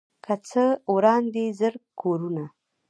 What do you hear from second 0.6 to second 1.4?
که وران